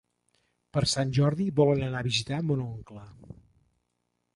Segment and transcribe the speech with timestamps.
[0.77, 3.09] Per Sant Jordi volen anar a visitar mon oncle.